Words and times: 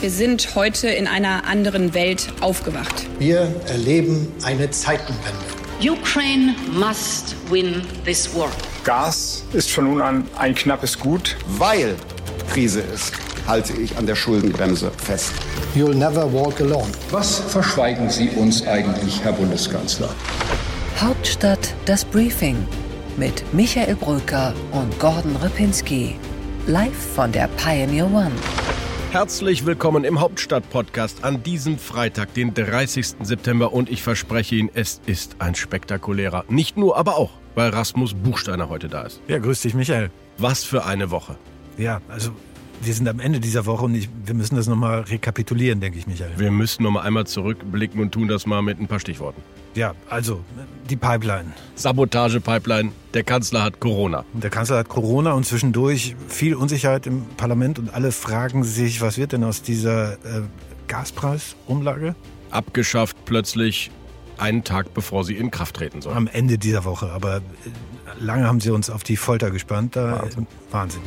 Wir 0.00 0.10
sind 0.10 0.54
heute 0.54 0.88
in 0.88 1.06
einer 1.06 1.44
anderen 1.46 1.92
Welt 1.92 2.32
aufgewacht. 2.40 3.06
Wir 3.18 3.54
erleben 3.66 4.32
eine 4.44 4.70
Zeitenwende. 4.70 5.44
Ukraine 5.78 6.54
must 6.72 7.36
win 7.50 7.82
this 8.06 8.34
war. 8.34 8.48
Gas 8.84 9.44
ist 9.52 9.70
von 9.70 9.84
nun 9.84 10.00
an 10.00 10.26
ein 10.38 10.54
knappes 10.54 10.98
Gut. 10.98 11.36
Weil 11.58 11.96
Krise 12.50 12.80
ist, 12.80 13.12
halte 13.46 13.74
ich 13.74 13.94
an 13.98 14.06
der 14.06 14.14
Schuldenbremse 14.14 14.90
fest. 15.04 15.32
You'll 15.76 15.94
never 15.94 16.32
walk 16.32 16.62
alone. 16.62 16.88
Was 17.10 17.38
verschweigen 17.38 18.08
Sie 18.08 18.30
uns 18.30 18.66
eigentlich, 18.66 19.22
Herr 19.22 19.34
Bundeskanzler? 19.34 20.08
Hauptstadt 20.98 21.74
das 21.84 22.06
Briefing 22.06 22.56
mit 23.18 23.44
Michael 23.52 23.96
Brücker 23.96 24.54
und 24.72 24.98
Gordon 24.98 25.36
Ripinski. 25.36 26.16
Live 26.66 26.96
von 27.14 27.30
der 27.32 27.48
Pioneer 27.48 28.06
One. 28.06 28.32
Herzlich 29.10 29.66
willkommen 29.66 30.04
im 30.04 30.20
Hauptstadt-Podcast 30.20 31.24
an 31.24 31.42
diesem 31.42 31.78
Freitag, 31.78 32.32
den 32.34 32.54
30. 32.54 33.16
September. 33.22 33.72
Und 33.72 33.90
ich 33.90 34.04
verspreche 34.04 34.54
Ihnen, 34.54 34.70
es 34.72 35.00
ist 35.04 35.34
ein 35.40 35.56
spektakulärer. 35.56 36.44
Nicht 36.48 36.76
nur, 36.76 36.96
aber 36.96 37.16
auch, 37.16 37.32
weil 37.56 37.70
Rasmus 37.70 38.14
Buchsteiner 38.14 38.68
heute 38.68 38.88
da 38.88 39.02
ist. 39.02 39.20
Ja, 39.26 39.38
grüß 39.38 39.62
dich, 39.62 39.74
Michael. 39.74 40.12
Was 40.38 40.62
für 40.62 40.84
eine 40.84 41.10
Woche. 41.10 41.36
Ja, 41.76 42.00
also 42.08 42.30
wir 42.82 42.94
sind 42.94 43.08
am 43.08 43.18
Ende 43.18 43.40
dieser 43.40 43.66
Woche 43.66 43.86
und 43.86 43.96
ich, 43.96 44.08
wir 44.26 44.34
müssen 44.34 44.54
das 44.54 44.68
nochmal 44.68 45.00
rekapitulieren, 45.00 45.80
denke 45.80 45.98
ich, 45.98 46.06
Michael. 46.06 46.30
Wir 46.36 46.52
müssen 46.52 46.84
nochmal 46.84 47.04
einmal 47.04 47.26
zurückblicken 47.26 48.00
und 48.00 48.12
tun 48.12 48.28
das 48.28 48.46
mal 48.46 48.62
mit 48.62 48.78
ein 48.78 48.86
paar 48.86 49.00
Stichworten. 49.00 49.42
Ja, 49.74 49.94
also 50.08 50.44
die 50.88 50.96
Pipeline. 50.96 51.52
Sabotage-Pipeline. 51.76 52.92
Der 53.14 53.22
Kanzler 53.22 53.62
hat 53.62 53.80
Corona. 53.80 54.24
Der 54.32 54.50
Kanzler 54.50 54.78
hat 54.78 54.88
Corona 54.88 55.32
und 55.32 55.46
zwischendurch 55.46 56.16
viel 56.28 56.54
Unsicherheit 56.54 57.06
im 57.06 57.26
Parlament 57.36 57.78
und 57.78 57.94
alle 57.94 58.12
fragen 58.12 58.64
sich, 58.64 59.00
was 59.00 59.16
wird 59.16 59.32
denn 59.32 59.44
aus 59.44 59.62
dieser 59.62 60.14
äh, 60.14 60.42
Gaspreisumlage? 60.88 62.14
Abgeschafft 62.50 63.16
plötzlich 63.24 63.90
einen 64.38 64.64
Tag 64.64 64.92
bevor 64.94 65.24
sie 65.24 65.36
in 65.36 65.50
Kraft 65.50 65.76
treten 65.76 66.02
soll. 66.02 66.14
Am 66.14 66.26
Ende 66.26 66.58
dieser 66.58 66.84
Woche, 66.84 67.10
aber 67.12 67.36
äh, 67.36 67.40
lange 68.18 68.46
haben 68.46 68.60
sie 68.60 68.70
uns 68.70 68.90
auf 68.90 69.04
die 69.04 69.16
Folter 69.16 69.50
gespannt. 69.50 69.94
Da, 69.94 70.22
Wahnsinn. 70.22 70.46
Wahnsinn. 70.70 71.02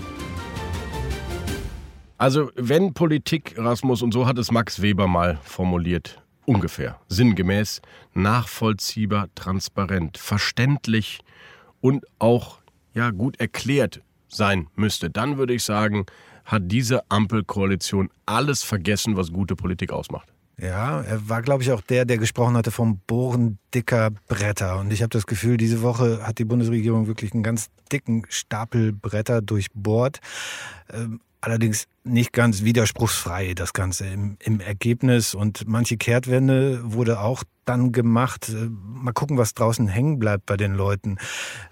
Also, 2.17 2.52
wenn 2.55 2.94
Politik, 2.94 3.55
Rasmus, 3.58 4.02
und 4.02 4.14
so 4.14 4.25
hat 4.25 4.38
es 4.38 4.50
Max 4.50 4.81
Weber 4.81 5.08
mal 5.09 5.39
formuliert, 5.44 6.23
ungefähr, 6.45 6.99
sinngemäß, 7.08 7.81
nachvollziehbar, 8.13 9.30
transparent, 9.36 10.17
verständlich 10.17 11.19
und 11.81 12.05
auch 12.19 12.59
ja, 12.94 13.11
gut 13.11 13.39
erklärt 13.39 14.02
sein 14.27 14.67
müsste, 14.75 15.09
dann 15.09 15.38
würde 15.38 15.53
ich 15.53 15.64
sagen, 15.64 16.05
hat 16.45 16.64
diese 16.66 17.09
Ampelkoalition 17.09 18.09
alles 18.25 18.64
vergessen, 18.64 19.16
was 19.16 19.31
gute 19.31 19.55
Politik 19.55 19.91
ausmacht. 19.91 20.33
Ja, 20.62 21.02
er 21.02 21.28
war, 21.30 21.42
glaube 21.42 21.64
ich, 21.64 21.72
auch 21.72 21.82
der, 21.82 22.06
der 22.06 22.18
gesprochen 22.18 22.56
hatte 22.56 22.72
vom 22.72 23.00
Bohren 23.08 23.58
dicker 23.73 24.12
Bretter. 24.28 24.80
Und 24.80 24.94
ich 24.94 25.02
habe 25.02 25.10
das 25.10 25.26
Gefühl, 25.26 25.58
diese 25.58 25.82
Woche 25.82 26.26
hat 26.26 26.38
die 26.38 26.45
Bundesregierung 26.45 27.08
wirklich 27.08 27.34
einen 27.34 27.44
ganz 27.44 27.70
dicken 27.92 28.23
Stapel 28.30 28.94
Bretter 28.94 29.42
durchbohrt. 29.42 30.20
Ähm, 30.94 31.22
allerdings 31.42 31.86
nicht 32.04 32.34
ganz 32.34 32.64
widerspruchsfrei, 32.64 33.54
das 33.56 33.73
Ganze 33.73 34.06
im, 34.06 34.38
im 34.40 34.60
Ergebnis. 34.60 35.34
Und 35.34 35.68
manche 35.68 35.98
Kehrtwende 35.98 36.82
wurde 36.84 37.20
auch 37.20 37.44
dann 37.66 37.92
gemacht. 37.92 38.50
Äh, 38.50 38.70
Mal 38.70 39.12
gucken, 39.12 39.38
was 39.38 39.56
draußen 39.56 39.88
hängen 39.88 40.20
bleibt 40.20 40.45
bei 40.45 40.56
den 40.56 40.76
Leuten. 40.76 41.17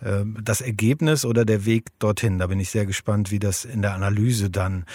Äh, 0.02 0.24
Das 0.42 0.60
Ergebnis 0.60 1.24
oder 1.24 1.46
der 1.46 1.66
Weg 1.66 1.90
dorthin, 2.00 2.40
da 2.40 2.48
bin 2.48 2.60
ich 2.60 2.72
sehr 2.72 2.88
gespannt, 2.88 3.30
wie 3.30 3.40
das 3.40 3.64
in 3.64 3.84
der 3.84 3.94
Analyse 3.94 4.50
dann 4.50 4.86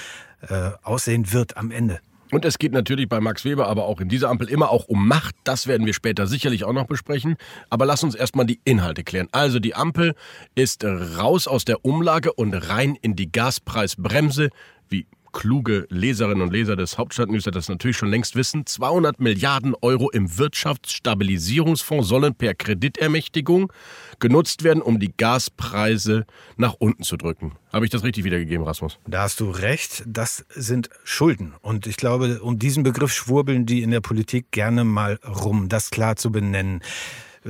äh, 0.48 0.72
aussehen 0.82 1.32
wird 1.32 1.56
am 1.56 1.70
Ende. 1.70 2.00
Und 2.32 2.44
es 2.44 2.58
geht 2.58 2.72
natürlich 2.72 3.08
bei 3.08 3.20
Max 3.20 3.44
Weber, 3.44 3.68
aber 3.68 3.84
auch 3.84 4.00
in 4.00 4.08
dieser 4.08 4.30
Ampel 4.30 4.48
immer 4.48 4.70
auch 4.70 4.86
um 4.88 5.06
Macht. 5.06 5.36
Das 5.44 5.66
werden 5.66 5.86
wir 5.86 5.94
später 5.94 6.26
sicherlich 6.26 6.64
auch 6.64 6.72
noch 6.72 6.86
besprechen. 6.86 7.36
Aber 7.70 7.86
lass 7.86 8.02
uns 8.02 8.14
erstmal 8.14 8.46
die 8.46 8.60
Inhalte 8.64 9.04
klären. 9.04 9.28
Also 9.32 9.60
die 9.60 9.74
Ampel 9.74 10.14
ist 10.54 10.84
raus 10.84 11.46
aus 11.46 11.64
der 11.64 11.84
Umlage 11.84 12.32
und 12.32 12.52
rein 12.54 12.96
in 13.00 13.14
die 13.14 13.30
Gaspreisbremse, 13.30 14.50
wie 14.88 15.06
kluge 15.36 15.86
Leserinnen 15.90 16.40
und 16.40 16.50
Leser 16.50 16.76
des 16.76 16.96
Hauptstadtnewsletters 16.96 17.66
das 17.66 17.68
natürlich 17.68 17.96
schon 17.96 18.08
längst 18.08 18.36
wissen. 18.36 18.64
200 18.64 19.20
Milliarden 19.20 19.74
Euro 19.82 20.10
im 20.10 20.38
Wirtschaftsstabilisierungsfonds 20.38 22.08
sollen 22.08 22.34
per 22.34 22.54
Kreditermächtigung 22.54 23.72
genutzt 24.18 24.64
werden, 24.64 24.82
um 24.82 24.98
die 24.98 25.12
Gaspreise 25.16 26.24
nach 26.56 26.74
unten 26.78 27.02
zu 27.02 27.16
drücken. 27.16 27.52
Habe 27.72 27.84
ich 27.84 27.90
das 27.90 28.02
richtig 28.02 28.24
wiedergegeben, 28.24 28.64
Rasmus? 28.64 28.98
Da 29.06 29.22
hast 29.22 29.40
du 29.40 29.50
recht, 29.50 30.04
das 30.06 30.46
sind 30.50 30.88
Schulden. 31.04 31.54
Und 31.60 31.86
ich 31.86 31.96
glaube, 31.96 32.40
um 32.40 32.58
diesen 32.58 32.82
Begriff 32.82 33.12
schwurbeln 33.12 33.66
die 33.66 33.82
in 33.82 33.90
der 33.90 34.00
Politik 34.00 34.50
gerne 34.52 34.84
mal 34.84 35.18
rum, 35.26 35.68
das 35.68 35.90
klar 35.90 36.16
zu 36.16 36.30
benennen. 36.30 36.80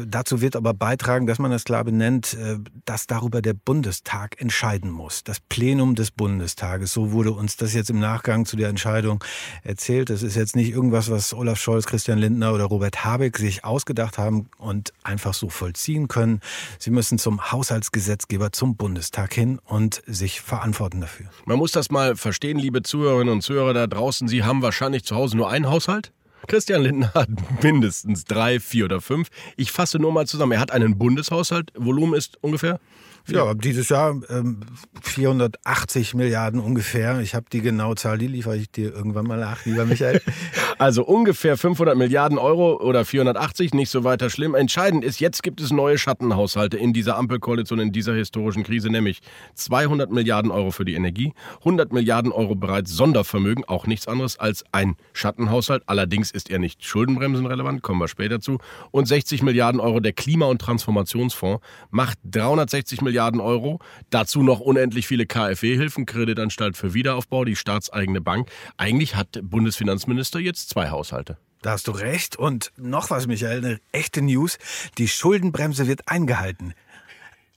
Dazu 0.05 0.43
wird 0.43 0.57
aber 0.57 0.75
beitragen, 0.75 1.27
dass 1.27 1.39
man 1.39 1.51
das 1.51 1.65
klar 1.65 1.83
benennt, 1.83 2.35
äh, 2.35 2.59
dass 2.85 3.07
darüber 3.07 3.41
der 3.41 3.55
Bundestag 3.55 4.39
entscheiden 4.41 4.91
muss. 4.91 5.25
Das 5.25 5.41
Plenum 5.41 5.95
des 5.95 6.11
Bundestages. 6.11 6.93
So 6.93 7.13
wurde 7.13 7.33
uns 7.33 7.57
das 7.57 7.73
jetzt 7.73 7.89
im 7.89 7.99
Nachgang 7.99 8.45
zu 8.45 8.57
der 8.57 8.69
Entscheidung 8.69 9.25
erzählt. 9.63 10.11
Das 10.11 10.23
ist 10.23 10.37
jetzt 10.37 10.55
nicht 10.55 10.71
irgendwas, 10.71 11.11
was 11.11 11.33
Olaf 11.33 11.59
Scholz, 11.59 11.87
Christian 11.87 12.19
Lindner 12.19 12.53
oder 12.53 12.65
Robert 12.65 13.05
Habeck 13.05 13.39
sich 13.39 13.65
ausgedacht 13.65 14.19
haben 14.19 14.51
und 14.59 14.93
einfach 15.03 15.33
so 15.33 15.49
vollziehen 15.49 16.09
können. 16.09 16.41
Sie 16.79 16.91
müssen 16.91 17.19
zum 17.19 17.51
Haushaltsgesetzgeber, 17.51 18.53
zum 18.53 18.77
Bundestag 18.77 19.33
hin 19.33 19.59
und 19.65 20.03
sich 20.07 20.43
verantworten 20.43 21.01
dafür. 21.01 21.27
Man 21.47 21.57
muss 21.57 21.73
das 21.73 21.91
mal 21.91 22.17
verstehen, 22.17 22.59
liebe 22.59 22.83
Zuhörerinnen 22.83 23.33
und 23.33 23.41
Zuhörer 23.41 23.73
da 23.73 23.87
draußen. 23.87 24.29
Sie 24.29 24.45
haben 24.45 24.61
wahrscheinlich 24.61 25.05
zu 25.05 25.17
Hause 25.17 25.37
nur 25.37 25.49
einen 25.49 25.71
Haushalt. 25.71 26.13
Christian 26.47 26.83
Lindner 26.83 27.13
hat 27.15 27.29
mindestens 27.63 28.25
drei, 28.25 28.61
vier 28.61 28.87
oder 28.87 29.01
fünf. 29.01 29.29
Ich 29.57 29.73
fasse 29.73 29.99
nur 29.99 30.13
mal 30.13 30.27
zusammen. 30.27 30.53
Er 30.53 30.61
hat 30.61 30.71
einen 30.71 30.99
Bundeshaushalt. 30.99 31.73
Volumen 31.77 32.15
ist 32.15 32.39
ungefähr? 32.43 32.81
Ja, 33.29 33.55
dieses 33.55 33.89
Jahr 33.89 34.21
ähm, 34.29 34.61
480 35.03 36.15
Milliarden 36.15 36.61
ungefähr. 36.61 37.19
Ich 37.21 37.35
habe 37.35 37.47
die 37.53 37.61
genaue 37.61 37.97
Zahl, 37.97 38.19
die 38.19 38.29
liefere 38.29 38.57
ich 38.57 38.71
dir 38.71 38.95
irgendwann 38.95 39.27
mal 39.27 39.39
nach, 39.39 39.65
lieber 39.65 39.85
Michael. 39.85 40.21
Also 40.79 41.07
ungefähr 41.07 41.57
500 41.57 41.97
Milliarden 41.97 42.37
Euro 42.37 42.77
oder 42.77 43.07
480, 43.07 43.73
nicht 43.73 43.89
so 43.89 44.05
weiter 44.05 44.29
schlimm. 44.29 44.55
Entscheidend 44.55 45.05
ist, 45.05 45.21
jetzt 45.21 45.43
gibt 45.43 45.63
es 45.63 45.71
neue 45.71 45.97
Schattenhaushalte 45.97 46.77
in 46.77 46.93
dieser 46.93 47.17
Ampelkoalition, 47.17 47.79
in 47.79 47.93
dieser 47.93 48.13
historischen 48.13 48.63
Krise, 48.63 48.91
nämlich 48.91 49.21
200 49.55 50.11
Milliarden 50.11 50.51
Euro 50.51 50.73
für 50.73 50.85
die 50.85 50.93
Energie, 50.93 51.33
100 51.61 51.95
Milliarden 51.95 52.31
Euro 52.31 52.57
bereits 52.57 52.91
Sondervermögen, 52.91 53.65
auch 53.65 53.87
nichts 53.87 54.07
anderes 54.07 54.39
als 54.39 54.65
ein 54.73 54.97
Schattenhaushalt. 55.15 55.83
Allerdings 55.87 56.31
ist 56.37 56.51
er 56.51 56.61
nicht 56.61 56.85
schuldenbremsenrelevant, 56.85 57.83
kommen 57.83 58.01
wir 58.01 58.09
später 58.09 58.41
zu. 58.41 58.59
Und 58.93 59.09
60 59.09 59.43
Milliarden 59.43 59.81
Euro 59.81 59.99
der 60.01 60.13
Klima- 60.13 60.47
und 60.47 60.61
Transformationsfonds 60.61 61.65
macht 61.91 62.19
360 62.25 63.01
Milliarden 63.01 63.41
Euro. 63.41 63.81
Dazu 64.11 64.43
noch 64.43 64.61
unendlich 64.61 65.07
viele 65.07 65.27
KfW-Hilfen, 65.27 66.07
Kreditanstalt 66.07 66.77
für 66.77 66.95
Wiederaufbau, 66.95 67.45
die 67.45 67.57
staatseigene 67.57 68.21
Bank. 68.21 68.51
Eigentlich 68.77 69.17
hat 69.17 69.41
Bundesfinanzminister 69.43 70.39
jetzt 70.39 70.69
zwei 70.69 70.91
Haushalte. 70.91 71.39
Da 71.63 71.73
hast 71.73 71.89
du 71.89 71.93
recht. 71.93 72.37
Und 72.37 72.71
noch 72.77 73.11
was, 73.11 73.27
Michael, 73.27 73.65
eine 73.65 73.81
echte 73.91 74.23
News. 74.23 74.59
Die 74.99 75.09
Schuldenbremse 75.09 75.89
wird 75.89 76.07
eingehalten. 76.07 76.75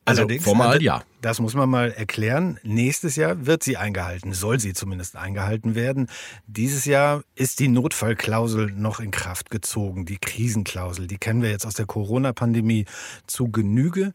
Also 0.10 0.22
Allerdings, 0.24 0.44
formal 0.44 0.82
ja. 0.82 1.04
Das 1.22 1.40
muss 1.40 1.54
man 1.54 1.70
mal 1.70 1.92
erklären. 1.92 2.60
Nächstes 2.64 3.18
Jahr 3.18 3.46
wird 3.46 3.62
sie 3.62 3.76
eingehalten, 3.76 4.34
soll 4.34 4.60
sie 4.60 4.74
zumindest 4.74 5.18
eingehalten 5.18 5.76
werden. 5.76 6.08
Dieses 6.48 6.86
Jahr 6.86 7.24
ist 7.36 7.60
die 7.60 7.68
Notfallklausel 7.68 8.72
noch 8.72 9.02
in 9.02 9.12
Kraft 9.12 9.50
gezogen, 9.50 10.06
die 10.06 10.18
Krisenklausel. 10.18 11.08
Die 11.08 11.18
kennen 11.18 11.42
wir 11.42 11.50
jetzt 11.50 11.66
aus 11.66 11.74
der 11.74 11.86
Corona-Pandemie 11.86 12.86
zu 13.28 13.52
Genüge. 13.52 14.14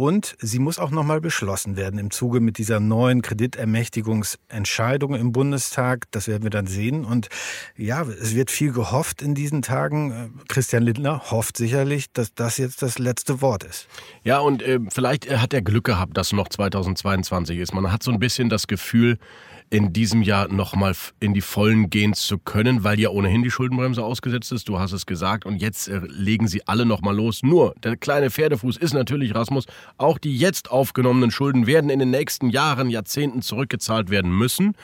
Und 0.00 0.34
sie 0.40 0.60
muss 0.60 0.78
auch 0.78 0.90
nochmal 0.90 1.20
beschlossen 1.20 1.76
werden 1.76 2.00
im 2.00 2.10
Zuge 2.10 2.40
mit 2.40 2.56
dieser 2.56 2.80
neuen 2.80 3.20
Kreditermächtigungsentscheidung 3.20 5.14
im 5.14 5.30
Bundestag. 5.30 6.06
Das 6.10 6.26
werden 6.26 6.42
wir 6.42 6.48
dann 6.48 6.66
sehen. 6.66 7.04
Und 7.04 7.28
ja, 7.76 8.00
es 8.04 8.34
wird 8.34 8.50
viel 8.50 8.72
gehofft 8.72 9.20
in 9.20 9.34
diesen 9.34 9.60
Tagen. 9.60 10.40
Christian 10.48 10.84
Lindner 10.84 11.30
hofft 11.30 11.58
sicherlich, 11.58 12.10
dass 12.14 12.32
das 12.32 12.56
jetzt 12.56 12.80
das 12.80 12.98
letzte 12.98 13.42
Wort 13.42 13.62
ist. 13.62 13.88
Ja, 14.24 14.38
und 14.38 14.62
äh, 14.62 14.78
vielleicht 14.88 15.26
äh, 15.26 15.36
hat 15.36 15.52
er 15.52 15.60
Glück 15.60 15.84
gehabt, 15.84 16.16
dass 16.16 16.32
noch 16.32 16.48
2022 16.48 17.58
ist. 17.58 17.74
Man 17.74 17.92
hat 17.92 18.02
so 18.02 18.10
ein 18.10 18.18
bisschen 18.18 18.48
das 18.48 18.68
Gefühl, 18.68 19.18
in 19.70 19.92
diesem 19.92 20.22
Jahr 20.22 20.48
nochmal 20.48 20.94
in 21.20 21.32
die 21.32 21.40
Vollen 21.40 21.90
gehen 21.90 22.12
zu 22.12 22.38
können, 22.38 22.82
weil 22.82 22.98
ja 22.98 23.10
ohnehin 23.10 23.44
die 23.44 23.52
Schuldenbremse 23.52 24.02
ausgesetzt 24.02 24.50
ist. 24.50 24.68
Du 24.68 24.80
hast 24.80 24.92
es 24.92 25.06
gesagt. 25.06 25.46
Und 25.46 25.62
jetzt 25.62 25.88
äh, 25.88 26.00
legen 26.08 26.48
sie 26.48 26.66
alle 26.66 26.84
nochmal 26.84 27.14
los. 27.14 27.44
Nur, 27.44 27.74
der 27.82 27.96
kleine 27.96 28.30
Pferdefuß 28.30 28.76
ist 28.76 28.94
natürlich, 28.94 29.34
Rasmus, 29.34 29.66
auch 29.96 30.18
die 30.18 30.36
jetzt 30.36 30.72
aufgenommenen 30.72 31.30
Schulden 31.30 31.68
werden 31.68 31.88
in 31.88 32.00
den 32.00 32.10
nächsten 32.10 32.50
Jahren, 32.50 32.90
Jahrzehnten 32.90 33.42
zurückgezahlt 33.42 34.10
werden 34.10 34.36
müssen. 34.36 34.74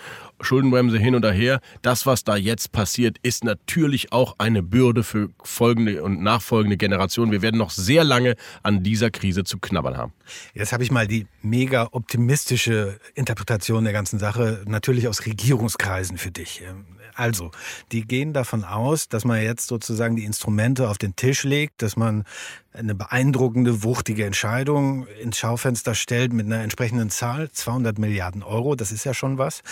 Schuldenbremse 0.41 0.99
hin 0.99 1.15
und 1.15 1.25
her. 1.25 1.61
Das, 1.83 2.07
was 2.07 2.25
da 2.25 2.37
jetzt 2.37 2.73
passiert, 2.73 3.17
ist 3.23 3.45
natürlich 3.45 4.13
auch 4.13 4.37
eine 4.39 4.63
Bürde 4.63 5.03
für 5.03 5.31
folgende 5.43 6.03
und 6.03 6.23
nachfolgende 6.23 6.77
Generationen. 6.77 7.33
Wir 7.33 7.43
werden 7.43 7.57
noch 7.57 7.71
sehr 7.71 8.05
lange 8.05 8.37
an 8.63 8.83
dieser 8.83 9.11
Krise 9.11 9.45
zu 9.45 9.59
knabbern 9.59 9.97
haben. 9.97 10.13
Jetzt 10.55 10.73
habe 10.73 10.83
ich 10.83 10.91
mal 10.91 11.07
die 11.07 11.27
mega 11.43 11.89
optimistische 11.93 13.01
Interpretation 13.15 13.85
der 13.85 13.93
ganzen 13.93 14.19
Sache 14.19 14.63
natürlich 14.77 15.09
aus 15.09 15.25
Regierungskreisen 15.25 16.19
für 16.19 16.31
dich. 16.31 16.63
Ähm, 16.63 16.85
also, 17.15 17.51
die 17.93 18.03
gehen 18.03 18.35
davon 18.35 18.63
aus, 18.63 19.09
dass 19.09 19.25
man 19.25 19.41
jetzt 19.41 19.69
sozusagen 19.69 20.17
die 20.17 20.25
Instrumente 20.25 20.91
auf 20.91 20.99
den 20.99 21.17
Tisch 21.17 21.45
legt, 21.45 21.81
dass 21.81 21.97
man 21.97 22.25
eine 22.75 22.95
beeindruckende, 22.95 23.83
wuchtige 23.83 24.27
Entscheidung 24.27 25.07
ins 25.23 25.39
Schaufenster 25.39 25.95
stellt 25.95 26.35
mit 26.35 26.45
einer 26.45 26.63
entsprechenden 26.63 27.09
Zahl, 27.09 27.51
200 27.51 27.99
Milliarden 27.99 28.43
Euro, 28.43 28.75
das 28.75 28.93
ist 28.93 29.05
ja 29.05 29.15
schon 29.15 29.39
was 29.39 29.63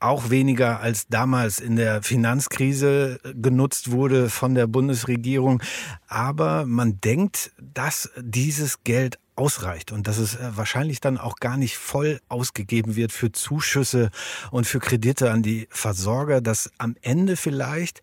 auch 0.00 0.30
weniger 0.30 0.80
als 0.80 1.08
damals 1.08 1.58
in 1.58 1.76
der 1.76 2.02
Finanzkrise 2.02 3.18
genutzt 3.34 3.90
wurde 3.90 4.30
von 4.30 4.54
der 4.54 4.66
Bundesregierung. 4.66 5.62
Aber 6.06 6.66
man 6.66 7.00
denkt, 7.00 7.52
dass 7.58 8.10
dieses 8.16 8.84
Geld 8.84 9.18
ausreicht 9.38 9.92
und 9.92 10.08
dass 10.08 10.18
es 10.18 10.34
äh, 10.34 10.56
wahrscheinlich 10.56 11.00
dann 11.00 11.18
auch 11.18 11.36
gar 11.36 11.56
nicht 11.56 11.76
voll 11.76 12.20
ausgegeben 12.28 12.96
wird 12.96 13.12
für 13.12 13.30
Zuschüsse 13.32 14.10
und 14.50 14.66
für 14.66 14.80
Kredite 14.80 15.30
an 15.30 15.42
die 15.42 15.68
Versorger, 15.70 16.40
dass 16.40 16.70
am 16.78 16.96
Ende 17.02 17.36
vielleicht 17.36 18.02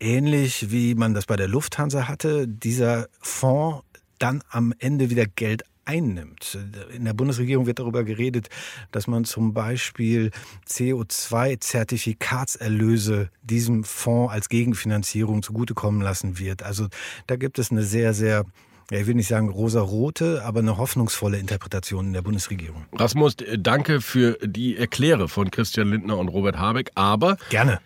ähnlich 0.00 0.70
wie 0.70 0.94
man 0.94 1.12
das 1.14 1.26
bei 1.26 1.36
der 1.36 1.48
Lufthansa 1.48 2.08
hatte, 2.08 2.48
dieser 2.48 3.08
Fonds 3.20 3.84
dann 4.18 4.42
am 4.50 4.72
Ende 4.78 5.10
wieder 5.10 5.26
Geld 5.26 5.64
einnimmt. 5.84 6.58
In 6.92 7.04
der 7.04 7.12
Bundesregierung 7.14 7.66
wird 7.66 7.78
darüber 7.78 8.02
geredet, 8.04 8.48
dass 8.90 9.06
man 9.06 9.24
zum 9.24 9.54
Beispiel 9.54 10.32
CO2-Zertifikatserlöse 10.68 13.30
diesem 13.42 13.84
Fonds 13.84 14.32
als 14.32 14.48
Gegenfinanzierung 14.48 15.42
zugutekommen 15.42 16.02
lassen 16.02 16.38
wird. 16.38 16.64
Also 16.64 16.88
da 17.26 17.36
gibt 17.36 17.60
es 17.60 17.70
eine 17.70 17.84
sehr, 17.84 18.14
sehr 18.14 18.46
ja, 18.90 18.98
ich 18.98 19.06
will 19.06 19.14
nicht 19.14 19.28
sagen 19.28 19.48
rosa-rote, 19.48 20.42
aber 20.44 20.60
eine 20.60 20.76
hoffnungsvolle 20.76 21.38
Interpretation 21.38 22.06
in 22.06 22.12
der 22.12 22.22
Bundesregierung. 22.22 22.84
Rasmus, 22.92 23.36
danke 23.58 24.00
für 24.00 24.38
die 24.42 24.76
Erkläre 24.76 25.28
von 25.28 25.50
Christian 25.50 25.90
Lindner 25.90 26.18
und 26.18 26.28
Robert 26.28 26.56
Habeck. 26.56 26.90
Aber 26.94 27.36
gerne. 27.50 27.80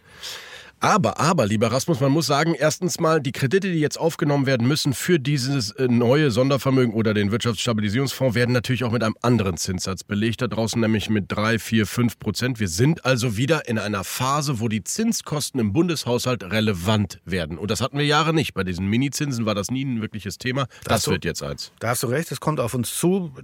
Aber, 0.83 1.21
aber, 1.21 1.47
lieber 1.47 1.71
Rasmus, 1.71 2.01
man 2.01 2.11
muss 2.11 2.25
sagen, 2.25 2.55
erstens 2.55 3.01
mal, 3.01 3.21
die 3.21 3.33
Kredite, 3.33 3.71
die 3.71 3.81
jetzt 3.81 4.01
aufgenommen 4.01 4.47
werden 4.47 4.67
müssen 4.67 4.95
für 4.95 5.21
dieses 5.21 5.73
äh, 5.73 5.89
neue 5.89 6.31
Sondervermögen 6.31 6.95
oder 6.95 7.13
den 7.13 7.31
Wirtschaftsstabilisierungsfonds, 7.31 8.35
werden 8.35 8.53
natürlich 8.53 8.85
auch 8.85 8.91
mit 8.91 9.05
einem 9.05 9.15
anderen 9.21 9.59
Zinssatz 9.59 10.05
belegt, 10.05 10.41
da 10.41 10.47
draußen 10.47 10.81
nämlich 10.81 11.11
mit 11.11 11.27
3, 11.29 11.59
4, 11.59 11.87
5 11.87 12.19
Prozent. 12.19 12.61
Wir 12.61 12.69
sind 12.69 13.05
also 13.05 13.37
wieder 13.37 13.69
in 13.69 13.79
einer 13.79 14.05
Phase, 14.05 14.59
wo 14.59 14.69
die 14.69 14.83
Zinskosten 14.83 15.61
im 15.61 15.75
Bundeshaushalt 15.75 16.45
relevant 16.45 17.21
werden. 17.27 17.59
Und 17.59 17.71
das 17.71 17.83
hatten 17.83 17.99
wir 17.99 18.07
Jahre 18.07 18.33
nicht. 18.33 18.55
Bei 18.55 18.65
diesen 18.65 18.87
Minizinsen 18.87 19.45
war 19.45 19.55
das 19.55 19.71
nie 19.71 19.85
ein 19.85 20.01
wirkliches 20.01 20.39
Thema. 20.39 20.67
Das 20.85 21.03
du, 21.03 21.11
wird 21.11 21.27
jetzt 21.27 21.43
eins. 21.43 21.73
Da 21.81 21.89
hast 21.91 22.03
du 22.05 22.07
recht, 22.07 22.33
es 22.33 22.41
kommt 22.41 22.59
auf 22.59 22.73
uns 22.73 22.97
zu. 22.97 23.35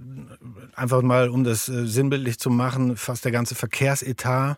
Einfach 0.73 1.03
mal, 1.03 1.29
um 1.29 1.43
das 1.43 1.69
äh, 1.69 1.85
sinnbildlich 1.85 2.39
zu 2.39 2.49
machen, 2.49 2.97
fast 2.97 3.25
der 3.25 3.31
ganze 3.31 3.53
Verkehrsetat, 3.53 4.57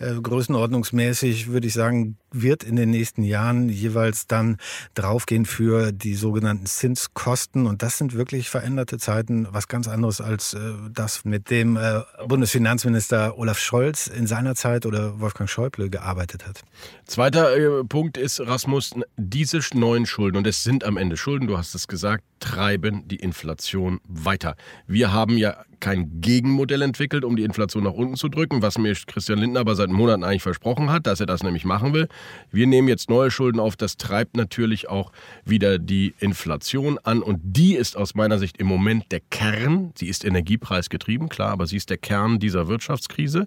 äh, 0.00 0.14
größenordnungsmäßig, 0.20 1.46
würde 1.46 1.68
ich 1.68 1.72
sagen, 1.72 2.15
wird 2.32 2.62
in 2.64 2.76
den 2.76 2.90
nächsten 2.90 3.22
Jahren 3.22 3.68
jeweils 3.68 4.26
dann 4.26 4.56
draufgehen 4.94 5.46
für 5.46 5.92
die 5.92 6.14
sogenannten 6.14 6.66
Zinskosten. 6.66 7.66
Und 7.66 7.82
das 7.82 7.98
sind 7.98 8.14
wirklich 8.14 8.50
veränderte 8.50 8.98
Zeiten, 8.98 9.46
was 9.50 9.68
ganz 9.68 9.88
anderes 9.88 10.20
als 10.20 10.54
äh, 10.54 10.58
das, 10.92 11.24
mit 11.24 11.50
dem 11.50 11.76
äh, 11.76 12.00
Bundesfinanzminister 12.26 13.38
Olaf 13.38 13.58
Scholz 13.58 14.06
in 14.06 14.26
seiner 14.26 14.54
Zeit 14.54 14.86
oder 14.86 15.20
Wolfgang 15.20 15.48
Schäuble 15.48 15.88
gearbeitet 15.90 16.46
hat. 16.46 16.62
Zweiter 17.06 17.56
äh, 17.56 17.84
Punkt 17.84 18.16
ist, 18.16 18.40
Rasmus, 18.40 18.92
diese 19.16 19.60
neuen 19.74 20.06
Schulden, 20.06 20.36
und 20.36 20.46
es 20.46 20.62
sind 20.62 20.84
am 20.84 20.96
Ende 20.96 21.16
Schulden, 21.16 21.46
du 21.46 21.56
hast 21.56 21.74
es 21.74 21.88
gesagt, 21.88 22.24
treiben 22.40 23.08
die 23.08 23.16
Inflation 23.16 24.00
weiter. 24.04 24.56
Wir 24.86 25.12
haben 25.12 25.38
ja 25.38 25.64
kein 25.80 26.20
Gegenmodell 26.20 26.82
entwickelt, 26.82 27.24
um 27.24 27.36
die 27.36 27.44
Inflation 27.44 27.84
nach 27.84 27.92
unten 27.92 28.16
zu 28.16 28.28
drücken, 28.28 28.62
was 28.62 28.78
mir 28.78 28.94
Christian 29.06 29.38
Lindner 29.38 29.60
aber 29.60 29.74
seit 29.74 29.90
Monaten 29.90 30.24
eigentlich 30.24 30.42
versprochen 30.42 30.90
hat, 30.90 31.06
dass 31.06 31.20
er 31.20 31.26
das 31.26 31.42
nämlich 31.42 31.64
machen 31.64 31.92
will. 31.92 32.08
Wir 32.50 32.66
nehmen 32.66 32.88
jetzt 32.88 33.10
neue 33.10 33.30
Schulden 33.30 33.60
auf. 33.60 33.76
Das 33.76 33.96
treibt 33.96 34.36
natürlich 34.36 34.88
auch 34.88 35.12
wieder 35.44 35.78
die 35.78 36.14
Inflation 36.18 36.98
an. 37.02 37.22
Und 37.22 37.40
die 37.42 37.74
ist 37.74 37.96
aus 37.96 38.14
meiner 38.14 38.38
Sicht 38.38 38.58
im 38.58 38.66
Moment 38.66 39.10
der 39.12 39.20
Kern. 39.20 39.92
Sie 39.96 40.08
ist 40.08 40.24
energiepreisgetrieben, 40.24 41.28
klar, 41.28 41.50
aber 41.50 41.66
sie 41.66 41.76
ist 41.76 41.90
der 41.90 41.98
Kern 41.98 42.38
dieser 42.38 42.68
Wirtschaftskrise. 42.68 43.46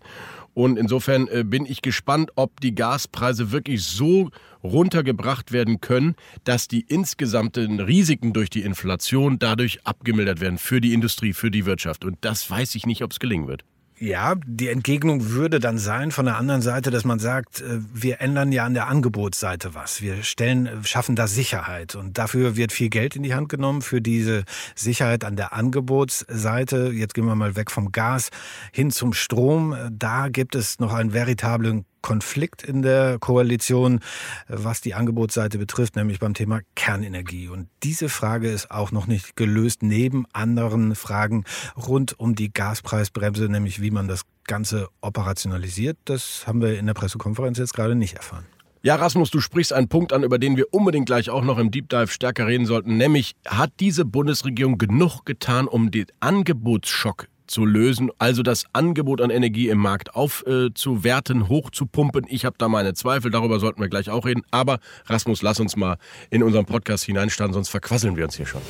Und 0.54 0.78
insofern 0.78 1.28
äh, 1.28 1.44
bin 1.46 1.66
ich 1.66 1.82
gespannt, 1.82 2.32
ob 2.36 2.60
die 2.62 2.76
Gaspreise 2.76 3.52
wirklich 3.52 3.84
so 3.84 4.30
runtergebracht 4.64 5.52
werden 5.52 5.82
können, 5.82 6.16
dass 6.44 6.68
die 6.68 6.82
insgesamten 6.82 7.80
Risiken 7.80 8.34
durch 8.34 8.50
die 8.50 8.62
Inflation 8.62 9.40
dadurch 9.40 9.86
abgemildert 9.86 10.42
werden 10.42 10.58
für 10.58 10.82
die 10.82 10.94
Industrie, 10.94 11.34
für 11.34 11.52
die 11.52 11.66
Wirtschaft. 11.66 12.04
Und 12.04 12.18
das 12.22 12.50
weiß 12.50 12.76
ich 12.76 12.86
nicht, 12.86 13.04
ob 13.04 13.12
es 13.12 13.20
gelingen 13.20 13.48
wird. 13.48 13.64
Ja, 14.02 14.36
die 14.46 14.70
Entgegnung 14.70 15.32
würde 15.32 15.60
dann 15.60 15.78
sein 15.78 16.12
von 16.12 16.24
der 16.24 16.38
anderen 16.38 16.62
Seite, 16.62 16.90
dass 16.90 17.04
man 17.04 17.20
sagt, 17.20 17.60
äh, 17.60 17.80
wir 17.94 18.22
ändern 18.22 18.54
ja 18.54 18.64
an 18.64 18.74
der 18.74 18.88
Angebotsseite 18.88 19.76
was. 19.76 20.02
Wir 20.02 20.24
stellen, 20.24 20.68
äh, 20.68 20.84
schaffen 20.84 21.18
da 21.18 21.28
Sicherheit. 21.28 21.96
Und 21.96 22.18
dafür 22.18 22.56
wird 22.56 22.72
viel 22.72 22.90
Geld 22.90 23.18
in 23.18 23.24
die 23.24 23.34
Hand 23.34 23.50
genommen 23.50 23.82
für 23.82 24.02
diese 24.02 24.46
Sicherheit 24.74 25.26
an 25.26 25.36
der 25.36 25.52
Angebotsseite. 25.52 26.92
Jetzt 26.94 27.14
gehen 27.14 27.26
wir 27.26 27.36
mal 27.36 27.58
weg 27.58 27.72
vom 27.72 27.92
Gas 27.92 28.30
hin 28.72 28.90
zum 28.90 29.12
Strom. 29.12 29.76
Da 29.92 30.30
gibt 30.30 30.56
es 30.56 30.80
noch 30.80 30.94
einen 30.94 31.12
veritablen 31.12 31.84
Konflikt 32.02 32.64
in 32.64 32.82
der 32.82 33.20
Koalition, 33.20 34.00
was 34.48 34.82
die 34.82 34.94
Angebotsseite 34.94 35.58
betrifft, 35.58 35.96
nämlich 35.96 36.20
beim 36.20 36.34
Thema 36.34 36.62
Kernenergie. 36.76 37.48
Und 37.48 37.68
diese 37.84 38.10
Frage 38.10 38.50
ist 38.50 38.72
auch 38.72 38.92
noch 38.92 39.08
nicht 39.08 39.36
gelöst, 39.36 39.84
neben 39.84 40.26
anderen 40.34 40.96
Fragen 40.96 41.44
rund 41.76 42.20
um 42.20 42.36
die 42.36 42.52
Gaspreisbremse, 42.52 43.50
nämlich 43.50 43.82
wie 43.82 43.92
man 43.92 44.08
das 44.08 44.22
Ganze 44.46 44.88
operationalisiert. 45.02 45.98
Das 46.06 46.46
haben 46.48 46.62
wir 46.62 46.80
in 46.80 46.88
der 46.88 46.94
Pressekonferenz 46.94 47.58
jetzt 47.58 47.74
gerade 47.74 47.96
nicht 47.96 48.16
erfahren. 48.16 48.46
Ja, 48.82 48.96
Rasmus, 48.96 49.30
du 49.30 49.42
sprichst 49.42 49.74
einen 49.74 49.90
Punkt 49.90 50.14
an, 50.14 50.24
über 50.24 50.40
den 50.40 50.56
wir 50.56 50.74
unbedingt 50.74 51.06
gleich 51.06 51.30
auch 51.30 51.44
noch 51.44 51.58
im 51.58 51.70
Deep 51.70 51.90
Dive 51.90 52.08
stärker 52.08 52.48
reden 52.48 52.66
sollten, 52.66 52.96
nämlich 52.96 53.36
hat 53.46 53.74
diese 53.82 54.06
Bundesregierung 54.06 54.78
genug 54.78 55.26
getan, 55.26 55.68
um 55.68 55.92
den 55.92 56.06
Angebotsschock 56.22 57.28
zu 57.50 57.66
lösen, 57.66 58.12
also 58.20 58.44
das 58.44 58.66
Angebot 58.74 59.22
an 59.22 59.30
Energie 59.30 59.70
im 59.70 59.80
Markt 59.80 60.16
aufzuwerten, 60.16 61.42
äh, 61.42 61.48
hochzupumpen. 61.50 62.26
Ich 62.30 62.46
habe 62.46 62.56
da 62.58 62.68
meine 62.70 62.94
Zweifel, 62.94 63.32
darüber 63.32 63.60
sollten 63.60 63.82
wir 63.82 63.90
gleich 63.90 64.10
auch 64.10 64.26
reden. 64.26 64.44
Aber 64.52 64.80
Rasmus, 65.06 65.42
lass 65.42 65.60
uns 65.60 65.76
mal 65.76 65.98
in 66.30 66.44
unseren 66.44 66.66
Podcast 66.66 67.04
hineinstarten, 67.06 67.54
sonst 67.54 67.70
verquasseln 67.70 68.16
wir 68.16 68.26
uns 68.26 68.36
hier 68.36 68.46
schon. 68.46 68.62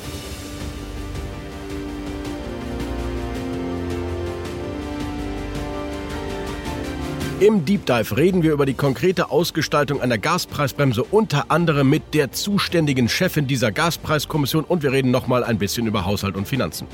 Im 7.40 7.64
Deep 7.64 7.86
Dive 7.86 8.18
reden 8.18 8.42
wir 8.42 8.52
über 8.52 8.66
die 8.66 8.74
konkrete 8.74 9.30
Ausgestaltung 9.30 10.02
einer 10.02 10.18
Gaspreisbremse, 10.18 11.02
unter 11.02 11.50
anderem 11.50 11.88
mit 11.88 12.12
der 12.12 12.32
zuständigen 12.32 13.08
Chefin 13.08 13.46
dieser 13.46 13.72
Gaspreiskommission 13.72 14.62
und 14.62 14.82
wir 14.82 14.92
reden 14.92 15.10
nochmal 15.10 15.42
ein 15.42 15.56
bisschen 15.56 15.86
über 15.86 16.04
Haushalt 16.04 16.36
und 16.36 16.46
Finanzen. 16.46 16.86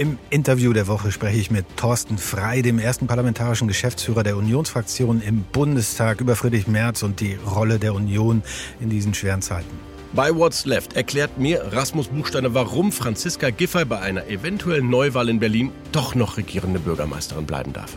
Im 0.00 0.18
Interview 0.30 0.72
der 0.72 0.86
Woche 0.86 1.12
spreche 1.12 1.38
ich 1.38 1.50
mit 1.50 1.66
Thorsten 1.76 2.16
Frei, 2.16 2.62
dem 2.62 2.78
ersten 2.78 3.06
parlamentarischen 3.06 3.68
Geschäftsführer 3.68 4.22
der 4.22 4.38
Unionsfraktion 4.38 5.20
im 5.20 5.42
Bundestag, 5.42 6.22
über 6.22 6.36
Friedrich 6.36 6.66
Merz 6.66 7.02
und 7.02 7.20
die 7.20 7.34
Rolle 7.34 7.78
der 7.78 7.92
Union 7.92 8.42
in 8.80 8.88
diesen 8.88 9.12
schweren 9.12 9.42
Zeiten. 9.42 9.68
Bei 10.14 10.34
What's 10.34 10.64
Left 10.64 10.94
erklärt 10.94 11.36
mir 11.36 11.74
Rasmus 11.74 12.08
Buchsteiner, 12.08 12.54
warum 12.54 12.92
Franziska 12.92 13.50
Giffey 13.50 13.84
bei 13.84 14.00
einer 14.00 14.26
eventuellen 14.28 14.88
Neuwahl 14.88 15.28
in 15.28 15.38
Berlin 15.38 15.70
doch 15.92 16.14
noch 16.14 16.38
regierende 16.38 16.80
Bürgermeisterin 16.80 17.44
bleiben 17.44 17.74
darf. 17.74 17.94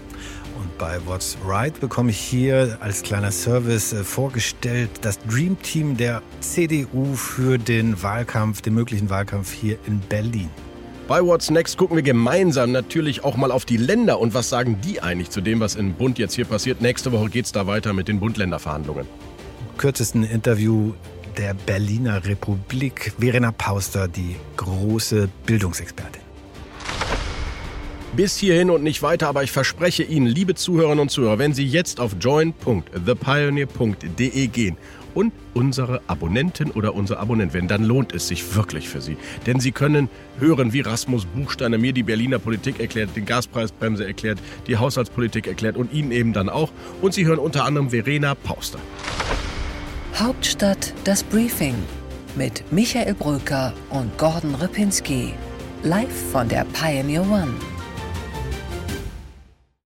Und 0.60 0.78
bei 0.78 1.00
What's 1.06 1.38
Right 1.48 1.80
bekomme 1.80 2.10
ich 2.10 2.20
hier 2.20 2.80
als 2.82 3.04
kleiner 3.04 3.32
Service 3.32 3.94
äh, 3.94 4.04
vorgestellt 4.04 4.90
das 5.04 5.20
Dream 5.20 5.56
Team 5.62 5.96
der 5.96 6.22
CDU 6.42 7.16
für 7.16 7.58
den 7.58 8.04
Wahlkampf, 8.04 8.62
den 8.62 8.74
möglichen 8.74 9.10
Wahlkampf 9.10 9.54
hier 9.54 9.78
in 9.88 10.02
Berlin. 10.02 10.50
Bei 11.08 11.22
What's 11.22 11.50
Next 11.50 11.78
gucken 11.78 11.96
wir 11.98 12.04
gemeinsam 12.04 12.72
natürlich 12.72 13.26
auch 13.26 13.36
mal 13.36 13.52
auf 13.52 13.66
die 13.66 13.76
Länder 13.76 14.20
und 14.20 14.34
was 14.34 14.48
sagen 14.48 14.80
die 14.82 15.02
eigentlich 15.02 15.32
zu 15.32 15.42
dem, 15.42 15.60
was 15.60 15.76
in 15.76 15.96
Bund 15.96 16.18
jetzt 16.18 16.34
hier 16.34 16.46
passiert. 16.46 16.80
Nächste 16.80 17.12
Woche 17.12 17.30
geht 17.30 17.44
es 17.44 17.52
da 17.52 17.68
weiter 17.68 17.92
mit 17.92 18.08
den 18.08 18.22
Bund-Länder-Verhandlungen. 18.22 19.06
Kürzesten 19.78 20.24
Interview 20.24 20.94
der 21.38 21.56
Berliner 21.56 22.26
Republik. 22.26 23.12
Verena 23.20 23.52
Pauster, 23.52 24.08
die 24.08 24.38
große 24.56 25.28
Bildungsexpertin. 25.46 26.22
Bis 28.16 28.38
hierhin 28.38 28.70
und 28.70 28.84
nicht 28.84 29.02
weiter, 29.02 29.28
aber 29.28 29.44
ich 29.44 29.52
verspreche 29.52 30.04
Ihnen, 30.04 30.28
liebe 30.28 30.56
Zuhörerinnen 30.56 31.02
und 31.02 31.10
Zuhörer, 31.10 31.38
wenn 31.38 31.54
Sie 31.54 31.66
jetzt 31.66 32.00
auf 32.00 32.16
join.thepioneer.de 32.22 34.48
gehen 34.48 34.78
und 35.13 35.34
unsere 35.53 36.01
Abonnenten 36.08 36.72
oder 36.72 36.93
unser 36.96 37.20
Abonnent 37.20 37.53
werden, 37.53 37.67
dann 37.67 37.84
lohnt 37.84 38.13
es 38.13 38.27
sich 38.27 38.55
wirklich 38.55 38.89
für 38.89 39.01
Sie. 39.01 39.17
Denn 39.46 39.60
Sie 39.60 39.72
können 39.72 40.10
hören, 40.39 40.74
wie 40.74 40.82
Rasmus 40.82 41.25
Buchsteiner 41.25 41.77
mir 41.77 41.93
die 41.93 42.03
Berliner 42.03 42.39
Politik 42.39 42.79
erklärt, 42.79 43.10
die 43.15 43.22
Gaspreisbremse 43.22 44.05
erklärt, 44.05 44.39
die 44.67 44.77
Haushaltspolitik 44.77 45.48
erklärt 45.48 45.77
und 45.77 45.93
Ihnen 45.93 46.12
eben 46.12 46.34
dann 46.34 46.50
auch. 46.50 46.72
Und 47.01 47.13
Sie 47.13 47.25
hören 47.25 47.39
unter 47.39 47.65
anderem 47.65 47.89
Verena 47.89 48.36
Pauster. 48.36 48.79
Hauptstadt 50.15 50.93
das 51.03 51.24
Briefing 51.24 51.75
mit 52.36 52.72
Michael 52.72 53.13
Bröker 53.13 53.74
und 53.89 54.17
Gordon 54.17 54.55
Ripinski. 54.55 55.34
Live 55.84 56.32
von 56.32 56.48
der 56.48 56.65
Pioneer 56.65 57.24
One. 57.24 57.53